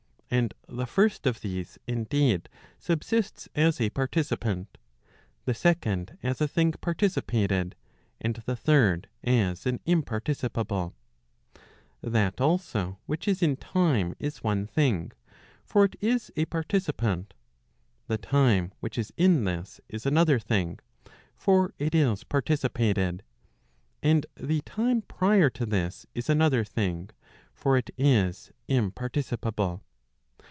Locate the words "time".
13.57-14.15, 18.17-18.71, 24.61-25.01